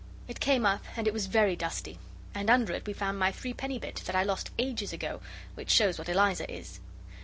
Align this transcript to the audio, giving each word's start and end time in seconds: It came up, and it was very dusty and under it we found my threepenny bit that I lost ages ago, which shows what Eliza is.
It 0.27 0.39
came 0.39 0.65
up, 0.65 0.83
and 0.97 1.05
it 1.05 1.13
was 1.13 1.27
very 1.27 1.55
dusty 1.55 1.99
and 2.33 2.49
under 2.49 2.73
it 2.73 2.87
we 2.87 2.93
found 2.93 3.19
my 3.19 3.31
threepenny 3.31 3.77
bit 3.77 3.97
that 4.07 4.15
I 4.15 4.23
lost 4.23 4.49
ages 4.57 4.91
ago, 4.93 5.21
which 5.53 5.69
shows 5.69 5.99
what 5.99 6.09
Eliza 6.09 6.51
is. 6.51 6.79